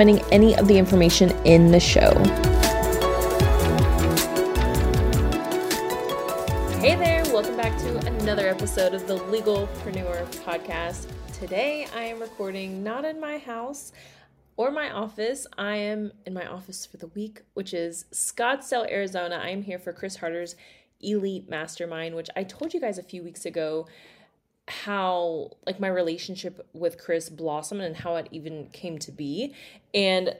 any 0.00 0.56
of 0.56 0.66
the 0.66 0.76
information 0.76 1.30
in 1.44 1.70
the 1.70 1.78
show. 1.78 2.12
Hey 6.80 6.96
there, 6.96 7.22
welcome 7.32 7.56
back 7.56 7.78
to 7.78 7.98
another 8.06 8.48
episode 8.48 8.92
of 8.92 9.06
the 9.06 9.18
Legalpreneur 9.18 10.26
Podcast. 10.44 11.06
Today 11.32 11.86
I 11.94 12.04
am 12.04 12.20
recording 12.20 12.82
not 12.82 13.04
in 13.04 13.20
my 13.20 13.38
house 13.38 13.92
or 14.56 14.70
my 14.70 14.90
office. 14.90 15.46
I 15.56 15.76
am 15.76 16.12
in 16.26 16.34
my 16.34 16.46
office 16.46 16.84
for 16.84 16.96
the 16.96 17.06
week, 17.08 17.42
which 17.54 17.72
is 17.72 18.06
Scottsdale, 18.12 18.90
Arizona. 18.90 19.36
I 19.36 19.50
am 19.50 19.62
here 19.62 19.78
for 19.78 19.92
Chris 19.92 20.16
Harder's 20.16 20.56
Elite 21.00 21.48
Mastermind, 21.48 22.16
which 22.16 22.30
I 22.34 22.42
told 22.42 22.74
you 22.74 22.80
guys 22.80 22.98
a 22.98 23.02
few 23.02 23.22
weeks 23.22 23.46
ago 23.46 23.86
how 24.66 25.50
like 25.66 25.78
my 25.78 25.88
relationship 25.88 26.66
with 26.72 26.98
Chris 26.98 27.28
blossomed 27.28 27.82
and 27.82 27.96
how 27.96 28.16
it 28.16 28.28
even 28.30 28.68
came 28.72 28.98
to 28.98 29.12
be. 29.12 29.54
And 29.92 30.36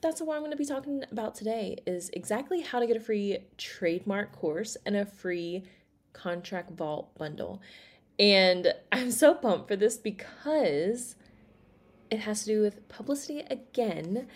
that's 0.00 0.20
what 0.20 0.34
I'm 0.34 0.40
going 0.40 0.52
to 0.52 0.56
be 0.56 0.64
talking 0.64 1.04
about 1.10 1.34
today 1.34 1.78
is 1.86 2.10
exactly 2.12 2.60
how 2.60 2.78
to 2.78 2.86
get 2.86 2.96
a 2.96 3.00
free 3.00 3.38
trademark 3.56 4.32
course 4.32 4.76
and 4.86 4.96
a 4.96 5.04
free 5.04 5.64
contract 6.12 6.70
vault 6.70 7.16
bundle. 7.16 7.60
And 8.18 8.74
I'm 8.92 9.10
so 9.10 9.34
pumped 9.34 9.68
for 9.68 9.76
this 9.76 9.96
because 9.96 11.16
it 12.10 12.20
has 12.20 12.44
to 12.44 12.46
do 12.46 12.62
with 12.62 12.88
publicity 12.88 13.40
again. 13.50 14.28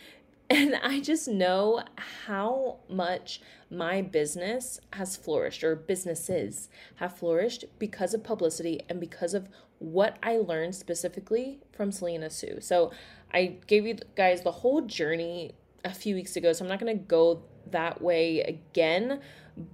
And 0.53 0.77
I 0.83 1.01
just 1.01 1.29
know 1.29 1.83
how 2.27 2.81
much 2.87 3.41
my 3.71 4.03
business 4.03 4.81
has 4.93 5.17
flourished, 5.17 5.65
or 5.65 5.75
businesses 5.75 6.69
have 6.97 7.17
flourished 7.17 7.65
because 7.79 8.13
of 8.13 8.23
publicity 8.23 8.83
and 8.91 9.01
because 9.01 9.33
of 9.33 9.49
what 9.79 10.19
I 10.23 10.37
learned 10.37 10.75
specifically 10.75 11.61
from 11.73 11.91
Selena 11.91 12.29
Soo. 12.29 12.59
So 12.61 12.93
I 13.33 13.57
gave 13.67 13.87
you 13.87 13.97
guys 14.15 14.43
the 14.43 14.53
whole 14.53 14.83
journey 14.83 15.53
a 15.87 15.95
few 15.95 16.15
weeks 16.15 16.37
ago, 16.37 16.53
so 16.53 16.67
I'm 16.67 16.69
not 16.69 16.81
going 16.81 16.99
to 16.99 17.03
go 17.03 17.45
that 17.71 18.03
way 18.03 18.41
again. 18.41 19.21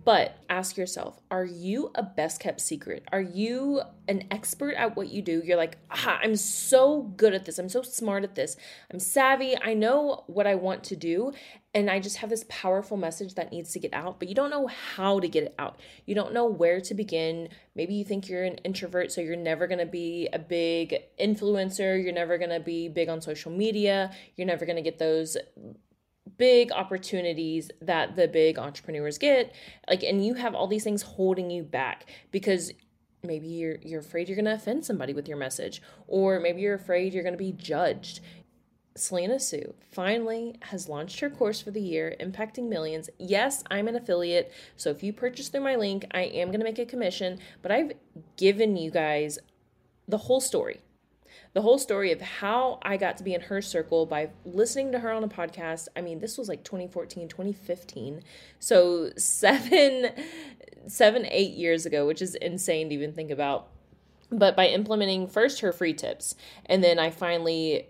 But 0.04 0.36
ask 0.48 0.76
yourself 0.76 1.20
are 1.30 1.44
you 1.44 1.92
a 1.94 2.02
best 2.02 2.40
kept 2.40 2.60
secret? 2.60 3.04
Are 3.12 3.20
you 3.20 3.82
an 4.08 4.24
expert 4.30 4.74
at 4.74 4.96
what 4.96 5.08
you 5.08 5.22
do? 5.22 5.40
You're 5.44 5.56
like, 5.56 5.78
ah, 5.90 6.18
I'm 6.20 6.34
so 6.34 7.02
good 7.02 7.32
at 7.32 7.44
this. 7.44 7.58
I'm 7.58 7.68
so 7.68 7.82
smart 7.82 8.24
at 8.24 8.34
this. 8.34 8.56
I'm 8.90 8.98
savvy. 8.98 9.56
I 9.56 9.74
know 9.74 10.24
what 10.26 10.48
I 10.48 10.56
want 10.56 10.82
to 10.84 10.96
do. 10.96 11.32
And 11.74 11.88
I 11.88 12.00
just 12.00 12.16
have 12.16 12.30
this 12.30 12.44
powerful 12.48 12.96
message 12.96 13.34
that 13.34 13.52
needs 13.52 13.72
to 13.72 13.78
get 13.78 13.92
out, 13.92 14.18
but 14.18 14.26
you 14.28 14.34
don't 14.34 14.50
know 14.50 14.66
how 14.66 15.20
to 15.20 15.28
get 15.28 15.44
it 15.44 15.54
out. 15.58 15.78
You 16.06 16.14
don't 16.14 16.32
know 16.32 16.46
where 16.46 16.80
to 16.80 16.94
begin. 16.94 17.50
Maybe 17.76 17.94
you 17.94 18.04
think 18.04 18.28
you're 18.28 18.42
an 18.42 18.56
introvert, 18.64 19.12
so 19.12 19.20
you're 19.20 19.36
never 19.36 19.68
gonna 19.68 19.86
be 19.86 20.28
a 20.32 20.38
big 20.40 20.96
influencer. 21.20 22.02
You're 22.02 22.12
never 22.12 22.36
gonna 22.36 22.58
be 22.58 22.88
big 22.88 23.08
on 23.08 23.20
social 23.20 23.52
media. 23.52 24.10
You're 24.34 24.46
never 24.46 24.66
gonna 24.66 24.82
get 24.82 24.98
those 24.98 25.36
big 26.38 26.72
opportunities 26.72 27.70
that 27.82 28.16
the 28.16 28.28
big 28.28 28.58
entrepreneurs 28.58 29.18
get 29.18 29.54
like 29.88 30.02
and 30.02 30.24
you 30.24 30.34
have 30.34 30.54
all 30.54 30.66
these 30.66 30.84
things 30.84 31.02
holding 31.02 31.50
you 31.50 31.62
back 31.62 32.06
because 32.30 32.72
maybe 33.22 33.48
you're 33.48 33.76
you're 33.82 34.00
afraid 34.00 34.28
you're 34.28 34.36
going 34.36 34.44
to 34.44 34.54
offend 34.54 34.84
somebody 34.84 35.12
with 35.12 35.28
your 35.28 35.36
message 35.36 35.82
or 36.06 36.40
maybe 36.40 36.60
you're 36.60 36.74
afraid 36.74 37.12
you're 37.12 37.24
going 37.24 37.34
to 37.34 37.38
be 37.38 37.52
judged 37.52 38.20
Selena 38.96 39.38
Soo 39.38 39.74
finally 39.92 40.56
has 40.62 40.88
launched 40.88 41.20
her 41.20 41.30
course 41.30 41.60
for 41.60 41.70
the 41.70 41.80
year, 41.80 42.16
Impacting 42.18 42.68
Millions. 42.68 43.08
Yes, 43.16 43.62
I'm 43.70 43.86
an 43.86 43.94
affiliate, 43.94 44.52
so 44.76 44.90
if 44.90 45.04
you 45.04 45.12
purchase 45.12 45.48
through 45.48 45.60
my 45.60 45.76
link, 45.76 46.04
I 46.10 46.22
am 46.22 46.48
going 46.48 46.58
to 46.58 46.64
make 46.64 46.80
a 46.80 46.84
commission, 46.84 47.38
but 47.62 47.70
I've 47.70 47.92
given 48.36 48.76
you 48.76 48.90
guys 48.90 49.38
the 50.08 50.18
whole 50.18 50.40
story 50.40 50.80
the 51.58 51.62
whole 51.62 51.76
story 51.76 52.12
of 52.12 52.20
how 52.20 52.78
I 52.82 52.96
got 52.96 53.16
to 53.16 53.24
be 53.24 53.34
in 53.34 53.40
her 53.40 53.60
circle 53.60 54.06
by 54.06 54.30
listening 54.44 54.92
to 54.92 55.00
her 55.00 55.10
on 55.10 55.24
a 55.24 55.28
podcast. 55.28 55.88
I 55.96 56.00
mean, 56.00 56.20
this 56.20 56.38
was 56.38 56.48
like 56.48 56.62
2014, 56.62 57.26
2015. 57.26 58.22
So 58.60 59.10
seven, 59.16 60.12
seven, 60.86 61.26
eight 61.28 61.54
years 61.54 61.84
ago, 61.84 62.06
which 62.06 62.22
is 62.22 62.36
insane 62.36 62.90
to 62.90 62.94
even 62.94 63.12
think 63.12 63.32
about. 63.32 63.70
But 64.30 64.54
by 64.54 64.68
implementing 64.68 65.26
first 65.26 65.58
her 65.58 65.72
free 65.72 65.94
tips, 65.94 66.36
and 66.64 66.84
then 66.84 67.00
I 67.00 67.10
finally 67.10 67.88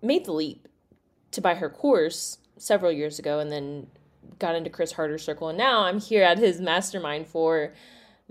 made 0.00 0.24
the 0.24 0.32
leap 0.32 0.68
to 1.32 1.40
buy 1.40 1.56
her 1.56 1.68
course 1.68 2.38
several 2.58 2.92
years 2.92 3.18
ago, 3.18 3.40
and 3.40 3.50
then 3.50 3.88
got 4.38 4.54
into 4.54 4.70
Chris 4.70 4.92
Harder's 4.92 5.24
circle. 5.24 5.48
And 5.48 5.58
now 5.58 5.82
I'm 5.82 5.98
here 5.98 6.22
at 6.22 6.38
his 6.38 6.60
mastermind 6.60 7.26
for 7.26 7.74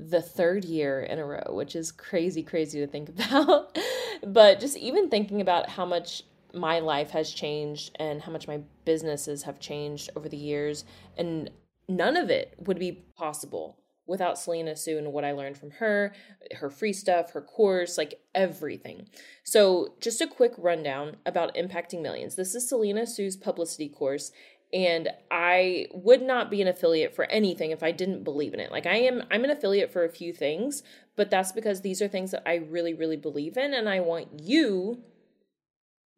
the 0.09 0.22
third 0.22 0.66
year 0.66 1.01
in 1.01 1.19
a 1.19 1.25
row, 1.25 1.44
which 1.50 1.75
is 1.75 1.91
crazy, 1.91 2.44
crazy 2.44 2.79
to 2.79 2.88
think 2.88 3.09
about. 3.28 3.78
but 4.25 4.59
just 4.59 4.78
even 4.78 5.09
thinking 5.09 5.41
about 5.41 5.69
how 5.69 5.85
much 5.85 6.23
my 6.53 6.79
life 6.79 7.12
has 7.12 7.31
changed 7.31 7.95
and 8.00 8.22
how 8.22 8.31
much 8.31 8.47
my 8.47 8.59
businesses 8.84 9.44
have 9.44 9.59
changed 9.59 10.09
over 10.16 10.28
the 10.28 10.38
years, 10.38 10.84
and 11.17 11.50
none 11.88 12.17
of 12.17 12.29
it 12.29 12.56
would 12.59 12.79
be 12.79 13.03
possible 13.16 13.78
without 14.07 14.38
Selena 14.38 14.75
Soo 14.75 14.97
and 14.97 15.13
what 15.13 15.23
I 15.23 15.31
learned 15.31 15.57
from 15.57 15.72
her, 15.72 16.13
her 16.56 16.69
free 16.69 16.91
stuff, 16.91 17.31
her 17.31 17.41
course, 17.41 17.97
like 17.97 18.19
everything. 18.35 19.07
So, 19.44 19.94
just 20.01 20.19
a 20.19 20.28
quick 20.28 20.53
rundown 20.57 21.18
about 21.25 21.56
Impacting 21.56 22.01
Millions. 22.01 22.35
This 22.35 22.53
is 22.53 22.68
Selena 22.68 23.07
Soo's 23.07 23.38
publicity 23.38 23.88
course, 23.88 24.31
and 24.73 25.09
I 25.29 25.87
would 25.93 26.21
not 26.21 26.49
be 26.49 26.61
an 26.61 26.67
affiliate 26.67 27.15
for 27.15 27.25
anything 27.25 27.71
if 27.71 27.83
I 27.83 27.91
didn't 27.91 28.23
believe 28.23 28.53
in 28.53 28.59
it. 28.59 28.71
Like 28.71 28.85
I 28.85 28.95
am 28.97 29.23
I'm 29.29 29.43
an 29.43 29.49
affiliate 29.49 29.91
for 29.91 30.03
a 30.03 30.09
few 30.09 30.33
things, 30.33 30.83
but 31.15 31.29
that's 31.29 31.51
because 31.51 31.81
these 31.81 32.01
are 32.01 32.07
things 32.07 32.31
that 32.31 32.47
I 32.47 32.55
really 32.55 32.93
really 32.93 33.17
believe 33.17 33.57
in 33.57 33.73
and 33.73 33.89
I 33.89 33.99
want 33.99 34.39
you 34.41 35.03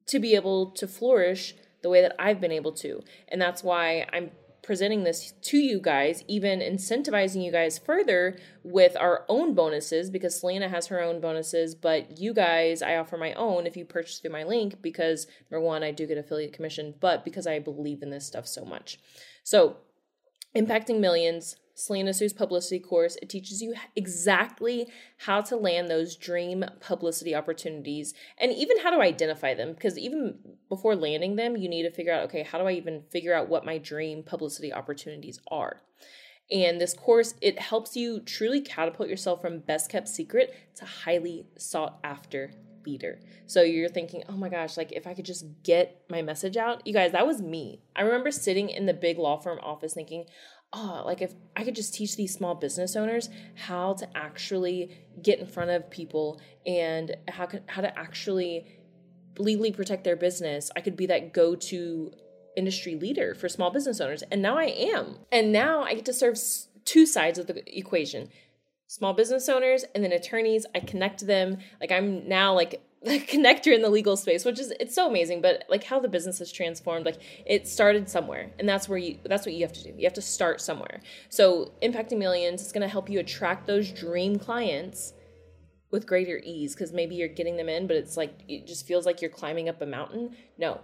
to 0.07 0.19
be 0.19 0.35
able 0.35 0.71
to 0.71 0.87
flourish 0.87 1.55
the 1.81 1.89
way 1.89 2.01
that 2.01 2.15
I've 2.19 2.41
been 2.41 2.51
able 2.51 2.71
to. 2.73 3.01
And 3.27 3.41
that's 3.41 3.63
why 3.63 4.07
I'm 4.11 4.31
presenting 4.63 5.03
this 5.03 5.34
to 5.41 5.57
you 5.57 5.79
guys, 5.79 6.24
even 6.28 6.59
incentivizing 6.59 7.44
you 7.44 7.51
guys 7.51 7.78
further 7.78 8.38
with 8.63 8.96
our 8.97 9.25
own 9.28 9.53
bonuses 9.53 10.09
because 10.09 10.40
Selena 10.40 10.69
has 10.69 10.88
her 10.88 11.01
own 11.01 11.19
bonuses, 11.19 11.75
but 11.75 12.18
you 12.18 12.34
guys, 12.34 12.81
I 12.81 12.96
offer 12.96 13.18
my 13.18 13.34
own 13.34 13.68
if 13.68 13.75
you 13.78 13.85
purchase 13.85 14.19
through 14.19 14.31
my 14.31 14.44
link 14.44 14.81
because 14.81 15.28
number 15.51 15.63
one, 15.63 15.84
I 15.84 15.91
do 15.91 16.07
get 16.07 16.18
affiliate 16.18 16.53
commission, 16.53 16.96
but 17.01 17.25
because 17.25 17.46
I 17.46 17.59
believe 17.59 18.01
in 18.01 18.09
this 18.09 18.25
stuff 18.25 18.47
so 18.47 18.63
much. 18.63 19.00
So, 19.44 19.78
impacting 20.56 21.00
millions, 21.00 21.57
Selena 21.75 22.13
Soo's 22.13 22.34
publicity 22.34 22.79
course. 22.79 23.17
It 23.22 23.29
teaches 23.29 23.61
you 23.61 23.73
exactly 23.95 24.88
how 25.17 25.41
to 25.41 25.56
land 25.56 25.88
those 25.88 26.16
dream 26.16 26.63
publicity 26.79 27.34
opportunities 27.34 28.13
and 28.38 28.51
even 28.51 28.79
how 28.79 28.91
to 28.91 29.01
identify 29.01 29.53
them. 29.53 29.73
Because 29.73 29.97
even 29.97 30.38
before 30.69 30.95
landing 30.95 31.35
them, 31.35 31.57
you 31.57 31.67
need 31.67 31.83
to 31.83 31.91
figure 31.91 32.13
out 32.13 32.23
okay, 32.25 32.44
how 32.44 32.57
do 32.57 32.66
I 32.66 32.73
even 32.73 33.03
figure 33.09 33.33
out 33.33 33.50
what 33.50 33.66
my 33.66 33.78
dream 33.78 34.23
publicity 34.23 34.72
opportunities 34.72 35.39
are? 35.50 35.81
And 36.51 36.79
this 36.79 36.94
course, 36.94 37.35
it 37.41 37.57
helps 37.57 37.95
you 37.95 38.19
truly 38.19 38.62
catapult 38.62 39.09
yourself 39.09 39.42
from 39.42 39.59
best 39.59 39.89
kept 39.89 40.07
secret 40.07 40.53
to 40.75 40.86
highly 40.86 41.47
sought 41.57 42.00
after 42.03 42.51
leader. 42.85 43.19
So 43.45 43.62
you're 43.62 43.89
thinking, 43.89 44.24
oh 44.30 44.38
my 44.38 44.50
gosh, 44.50 44.77
like 44.77 44.91
if 44.91 45.07
I 45.07 45.13
could 45.13 45.25
just 45.25 45.45
get 45.63 46.03
my 46.09 46.21
message 46.21 46.57
out. 46.57 46.85
You 46.85 46.94
guys, 46.94 47.12
that 47.12 47.27
was 47.27 47.41
me. 47.41 47.81
I 47.95 48.01
remember 48.01 48.31
sitting 48.31 48.69
in 48.69 48.85
the 48.85 48.94
big 48.94 49.18
law 49.18 49.38
firm 49.38 49.59
office 49.62 49.94
thinking, 49.94 50.25
oh, 50.74 51.03
like 51.06 51.21
if 51.21 51.33
I 51.56 51.63
could 51.63 51.75
just 51.75 51.94
teach 51.94 52.15
these 52.15 52.33
small 52.33 52.56
business 52.56 52.95
owners 52.95 53.30
how 53.56 53.94
to 53.94 54.18
actually 54.18 54.97
get 55.21 55.39
in 55.39 55.47
front 55.47 55.71
of 55.71 55.89
people 55.89 56.41
and 56.65 57.15
how 57.27 57.47
how 57.68 57.81
to 57.81 57.97
actually 57.97 58.65
legally 59.38 59.71
protect 59.71 60.03
their 60.03 60.15
business, 60.15 60.71
I 60.75 60.81
could 60.81 60.95
be 60.95 61.06
that 61.07 61.33
go-to 61.33 62.12
industry 62.56 62.95
leader 62.95 63.33
for 63.33 63.50
small 63.50 63.71
business 63.71 64.00
owners. 64.00 64.24
And 64.31 64.41
now 64.41 64.57
I 64.57 64.65
am. 64.65 65.18
And 65.31 65.51
now 65.51 65.83
I 65.83 65.95
get 65.95 66.06
to 66.06 66.13
serve 66.13 66.38
two 66.85 67.06
sides 67.06 67.39
of 67.39 67.47
the 67.47 67.77
equation. 67.77 68.30
Small 68.88 69.13
business 69.13 69.50
owners 69.50 69.85
and 69.95 70.03
then 70.03 70.12
attorneys. 70.12 70.65
I 70.75 70.80
connect 70.80 71.25
them. 71.25 71.57
Like 71.80 71.91
I'm 71.91 72.27
now 72.27 72.53
like 72.53 72.81
a 73.06 73.19
connector 73.19 73.74
in 73.74 73.81
the 73.81 73.89
legal 73.89 74.15
space, 74.15 74.45
which 74.45 74.59
is 74.59 74.71
it's 74.80 74.95
so 74.95 75.09
amazing. 75.09 75.41
But 75.41 75.65
like 75.69 75.83
how 75.83 76.00
the 76.00 76.07
business 76.07 76.39
has 76.39 76.51
transformed, 76.51 77.06
like 77.06 77.21
it 77.45 77.68
started 77.68 78.09
somewhere, 78.09 78.51
and 78.59 78.68
that's 78.68 78.88
where 78.88 78.97
you 78.97 79.18
that's 79.25 79.45
what 79.45 79.53
you 79.53 79.65
have 79.65 79.74
to 79.74 79.83
do. 79.83 79.94
You 79.97 80.06
have 80.06 80.13
to 80.13 80.21
start 80.21 80.62
somewhere. 80.62 81.01
So 81.30 81.74
impacting 81.81 82.18
millions 82.18 82.62
is 82.62 82.71
going 82.71 82.81
to 82.81 82.88
help 82.88 83.09
you 83.09 83.19
attract 83.19 83.68
those 83.68 83.91
dream 83.91 84.38
clients 84.38 85.13
with 85.91 86.07
greater 86.07 86.41
ease 86.44 86.74
because 86.74 86.91
maybe 86.91 87.15
you're 87.15 87.27
getting 87.27 87.57
them 87.57 87.69
in, 87.69 87.88
but 87.88 87.95
it's 87.95 88.18
like 88.18 88.33
it 88.47 88.65
just 88.65 88.88
feels 88.88 89.06
like 89.06 89.21
you're 89.21 89.30
climbing 89.30 89.69
up 89.69 89.81
a 89.81 89.85
mountain. 89.85 90.35
No, 90.57 90.81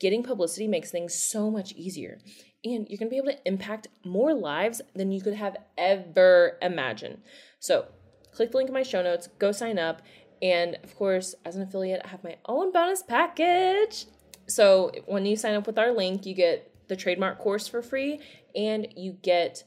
getting 0.00 0.22
publicity 0.22 0.68
makes 0.68 0.90
things 0.90 1.14
so 1.14 1.50
much 1.50 1.72
easier 1.72 2.18
and 2.66 2.88
you're 2.88 2.98
to 2.98 3.06
be 3.06 3.16
able 3.16 3.28
to 3.28 3.48
impact 3.48 3.88
more 4.04 4.34
lives 4.34 4.82
than 4.94 5.12
you 5.12 5.20
could 5.20 5.34
have 5.34 5.56
ever 5.78 6.58
imagined. 6.60 7.18
So, 7.60 7.86
click 8.32 8.50
the 8.50 8.56
link 8.56 8.68
in 8.68 8.74
my 8.74 8.82
show 8.82 9.02
notes, 9.02 9.28
go 9.38 9.52
sign 9.52 9.78
up, 9.78 10.02
and 10.42 10.76
of 10.82 10.94
course, 10.96 11.34
as 11.44 11.56
an 11.56 11.62
affiliate, 11.62 12.02
I 12.04 12.08
have 12.08 12.24
my 12.24 12.36
own 12.46 12.72
bonus 12.72 13.02
package. 13.02 14.06
So, 14.46 14.92
when 15.06 15.26
you 15.26 15.36
sign 15.36 15.54
up 15.54 15.66
with 15.66 15.78
our 15.78 15.92
link, 15.92 16.26
you 16.26 16.34
get 16.34 16.72
the 16.88 16.96
trademark 16.96 17.38
course 17.38 17.68
for 17.68 17.82
free 17.82 18.20
and 18.54 18.86
you 18.96 19.12
get 19.12 19.64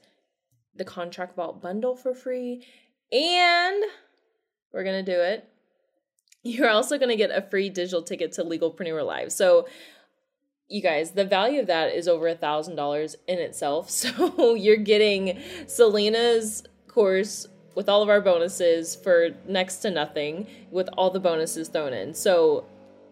the 0.76 0.86
contract 0.86 1.36
vault 1.36 1.62
bundle 1.62 1.96
for 1.96 2.14
free 2.14 2.66
and 3.12 3.84
we're 4.74 4.84
to 5.04 5.12
do 5.12 5.20
it. 5.20 5.48
You're 6.44 6.70
also 6.70 6.98
to 7.10 7.18
get 7.18 7.32
a 7.32 7.42
free 7.42 7.70
digital 7.70 8.02
ticket 8.02 8.32
to 8.34 8.44
Legalpreneur 8.44 9.06
Live. 9.06 9.32
So, 9.32 9.68
you 10.70 10.82
guys, 10.82 11.12
the 11.12 11.26
value 11.26 11.60
of 11.60 11.68
that 11.68 11.94
is 11.94 12.08
over 12.08 12.28
a 12.28 12.36
thousand 12.36 12.76
dollars 12.76 13.16
in 13.28 13.40
itself. 13.40 13.90
So 14.00 14.54
you're 14.54 14.78
getting 14.78 15.40
Selena's 15.68 16.64
course 16.88 17.48
with 17.76 17.90
all 17.90 18.02
of 18.02 18.10
our 18.10 18.22
bonuses 18.22 18.96
for 18.96 19.30
next 19.48 19.78
to 19.78 19.92
nothing 19.92 20.48
with 20.72 20.88
all 20.98 21.10
the 21.10 21.20
bonuses 21.20 21.70
thrown 21.70 21.94
in. 21.94 22.14
So 22.14 22.66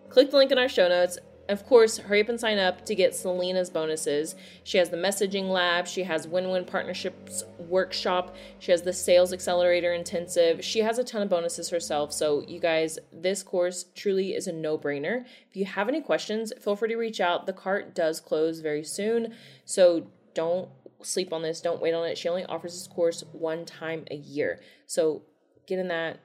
click 0.10 0.32
the 0.32 0.38
link 0.38 0.52
in 0.52 0.58
our 0.58 0.70
show 0.70 0.88
notes 0.88 1.18
of 1.50 1.66
course, 1.66 1.98
hurry 1.98 2.22
up 2.22 2.30
and 2.30 2.40
sign 2.40 2.58
up 2.58 2.86
to 2.86 2.96
get 2.96 3.14
Selena's 3.14 3.70
bonuses. 3.70 4.36
She 4.64 4.78
has 4.78 4.90
the 4.90 4.98
messaging 4.98 5.50
lab, 5.50 5.88
she 5.88 6.04
has 6.04 6.28
win 6.28 6.50
win 6.50 6.66
partnerships 6.66 7.44
workshop, 7.58 8.36
she 8.60 8.72
has 8.72 8.82
the 8.82 8.94
sales 8.94 9.32
accelerator 9.32 9.94
intensive. 9.94 10.64
She 10.64 10.80
has 10.80 10.98
a 10.98 11.04
ton 11.04 11.22
of 11.22 11.30
bonuses 11.30 11.70
herself. 11.70 12.12
So, 12.14 12.44
you 12.48 12.60
guys, 12.60 13.00
this 13.12 13.44
course 13.44 13.86
truly 13.96 14.34
is 14.36 14.48
a 14.48 14.52
no 14.52 14.78
brainer. 14.78 15.26
If 15.50 15.56
you 15.56 15.66
have 15.66 15.88
any 15.88 16.02
questions, 16.02 16.52
feel 16.62 16.76
free 16.76 16.90
to 16.90 16.98
reach 16.98 17.22
out. 17.22 17.46
The 17.46 17.54
cart 17.54 17.96
does 17.96 18.20
close 18.20 18.60
very 18.60 18.84
soon. 18.84 19.34
So, 19.66 20.08
don't 20.34 20.70
sleep 21.02 21.32
on 21.32 21.42
this, 21.42 21.62
don't 21.62 21.82
wait 21.82 21.94
on 21.94 22.06
it. 22.08 22.18
She 22.18 22.30
only 22.30 22.46
offers 22.46 22.74
this 22.74 22.88
course 22.88 23.24
one 23.32 23.66
time 23.66 24.06
a 24.12 24.16
year. 24.16 24.60
So, 24.86 25.24
get 25.66 25.80
in 25.80 25.88
that 25.90 26.20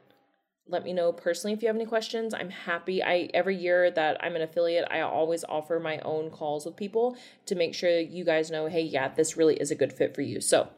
let 0.69 0.85
me 0.85 0.93
know 0.93 1.13
personally 1.13 1.55
if 1.55 1.63
you 1.63 1.69
have 1.69 1.77
any 1.77 1.87
questions. 1.87 2.35
I'm 2.35 2.51
happy. 2.51 3.03
I 3.03 3.29
every 3.35 3.57
year 3.57 3.91
that 3.91 4.23
I'm 4.25 4.37
an 4.37 4.43
affiliate, 4.43 4.87
I 4.91 5.01
always 5.01 5.45
offer 5.49 5.81
my 5.81 5.99
own 6.01 6.31
calls 6.31 6.65
with 6.67 6.77
people 6.77 7.17
to 7.47 7.55
make 7.55 7.75
sure 7.75 7.91
you 7.91 8.25
guys 8.25 8.51
know, 8.51 8.67
hey, 8.67 8.83
yeah, 8.83 9.09
this 9.09 9.37
really 9.37 9.57
is 9.57 9.71
a 9.71 9.75
good 9.75 9.93
fit 9.93 10.15
for 10.15 10.23
you. 10.23 10.41
So, 10.41 10.69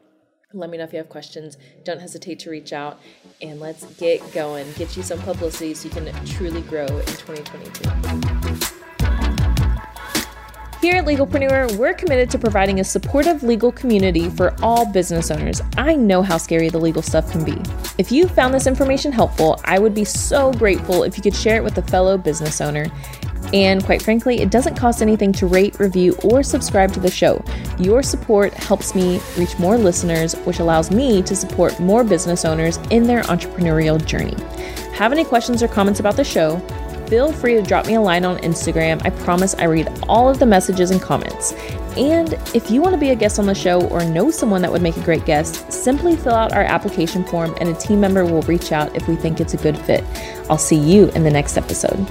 let 0.52 0.70
me 0.70 0.78
know 0.78 0.84
if 0.84 0.92
you 0.92 0.98
have 0.98 1.08
questions. 1.08 1.58
Don't 1.84 2.00
hesitate 2.00 2.38
to 2.40 2.50
reach 2.50 2.72
out 2.72 3.00
and 3.42 3.58
let's 3.58 3.84
get 3.96 4.32
going. 4.32 4.70
Get 4.76 4.96
you 4.96 5.02
some 5.02 5.18
publicity 5.20 5.74
so 5.74 5.88
you 5.88 5.94
can 5.94 6.26
truly 6.26 6.62
grow 6.62 6.86
in 6.86 7.06
2022. 7.06 8.93
Here 10.84 10.96
at 10.96 11.06
Legalpreneur, 11.06 11.78
we're 11.78 11.94
committed 11.94 12.28
to 12.28 12.38
providing 12.38 12.78
a 12.78 12.84
supportive 12.84 13.42
legal 13.42 13.72
community 13.72 14.28
for 14.28 14.54
all 14.62 14.84
business 14.84 15.30
owners. 15.30 15.62
I 15.78 15.96
know 15.96 16.20
how 16.20 16.36
scary 16.36 16.68
the 16.68 16.78
legal 16.78 17.00
stuff 17.00 17.32
can 17.32 17.42
be. 17.42 17.56
If 17.96 18.12
you 18.12 18.28
found 18.28 18.52
this 18.52 18.66
information 18.66 19.10
helpful, 19.10 19.58
I 19.64 19.78
would 19.78 19.94
be 19.94 20.04
so 20.04 20.52
grateful 20.52 21.04
if 21.04 21.16
you 21.16 21.22
could 21.22 21.34
share 21.34 21.56
it 21.56 21.64
with 21.64 21.78
a 21.78 21.82
fellow 21.84 22.18
business 22.18 22.60
owner. 22.60 22.84
And 23.54 23.82
quite 23.82 24.02
frankly, 24.02 24.42
it 24.42 24.50
doesn't 24.50 24.76
cost 24.76 25.00
anything 25.00 25.32
to 25.32 25.46
rate, 25.46 25.78
review, 25.78 26.18
or 26.22 26.42
subscribe 26.42 26.92
to 26.92 27.00
the 27.00 27.10
show. 27.10 27.42
Your 27.78 28.02
support 28.02 28.52
helps 28.52 28.94
me 28.94 29.22
reach 29.38 29.58
more 29.58 29.78
listeners, 29.78 30.34
which 30.40 30.58
allows 30.58 30.90
me 30.90 31.22
to 31.22 31.34
support 31.34 31.80
more 31.80 32.04
business 32.04 32.44
owners 32.44 32.76
in 32.90 33.04
their 33.04 33.22
entrepreneurial 33.22 34.04
journey. 34.04 34.36
Have 34.92 35.12
any 35.12 35.24
questions 35.24 35.62
or 35.62 35.68
comments 35.68 35.98
about 35.98 36.16
the 36.16 36.24
show? 36.24 36.60
Feel 37.08 37.32
free 37.32 37.54
to 37.54 37.62
drop 37.62 37.86
me 37.86 37.94
a 37.94 38.00
line 38.00 38.24
on 38.24 38.38
Instagram. 38.38 39.04
I 39.04 39.10
promise 39.10 39.54
I 39.54 39.64
read 39.64 39.88
all 40.08 40.28
of 40.28 40.38
the 40.38 40.46
messages 40.46 40.90
and 40.90 41.00
comments. 41.00 41.52
And 41.96 42.32
if 42.54 42.70
you 42.70 42.80
want 42.82 42.94
to 42.94 42.98
be 42.98 43.10
a 43.10 43.14
guest 43.14 43.38
on 43.38 43.46
the 43.46 43.54
show 43.54 43.86
or 43.88 44.04
know 44.04 44.30
someone 44.30 44.62
that 44.62 44.72
would 44.72 44.82
make 44.82 44.96
a 44.96 45.02
great 45.02 45.24
guest, 45.24 45.72
simply 45.72 46.16
fill 46.16 46.34
out 46.34 46.52
our 46.52 46.64
application 46.64 47.24
form 47.24 47.54
and 47.60 47.68
a 47.68 47.74
team 47.74 48.00
member 48.00 48.24
will 48.24 48.42
reach 48.42 48.72
out 48.72 48.94
if 48.96 49.06
we 49.06 49.16
think 49.16 49.40
it's 49.40 49.54
a 49.54 49.58
good 49.58 49.78
fit. 49.78 50.04
I'll 50.50 50.58
see 50.58 50.76
you 50.76 51.08
in 51.10 51.22
the 51.22 51.30
next 51.30 51.56
episode. 51.56 52.06